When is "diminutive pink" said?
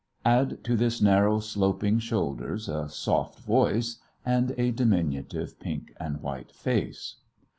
4.71-5.93